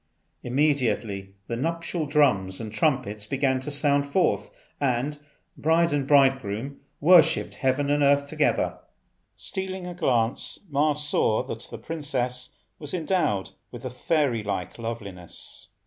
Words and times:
Immediately 0.41 1.35
the 1.45 1.55
nuptial 1.55 2.07
drums 2.07 2.59
and 2.59 2.73
trumpets 2.73 3.27
began 3.27 3.59
to 3.59 3.69
sound 3.69 4.07
forth, 4.07 4.49
and 4.79 5.19
bride 5.55 5.93
and 5.93 6.07
bridegroom 6.07 6.79
worshipped 6.99 7.53
Heaven 7.53 7.91
and 7.91 8.01
Earth 8.01 8.25
together. 8.25 8.79
Stealing 9.35 9.85
a 9.85 9.93
glance 9.93 10.57
Ma 10.67 10.93
saw 10.93 11.43
that 11.43 11.67
the 11.69 11.77
princess 11.77 12.49
was 12.79 12.95
endowed 12.95 13.51
with 13.69 13.85
a 13.85 13.91
fairy 13.91 14.41
like 14.41 14.79
loveliness. 14.79 15.67